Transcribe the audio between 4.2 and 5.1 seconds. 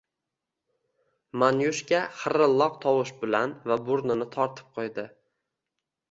tortib qoʻydi.